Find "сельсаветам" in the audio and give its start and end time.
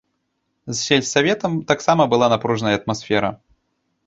0.85-1.59